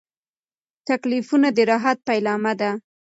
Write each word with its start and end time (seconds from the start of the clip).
تکلیفونه 0.87 1.47
د 1.57 1.59
راحت 1.71 1.97
پیلامه 2.09 2.53
ده. 2.59 2.71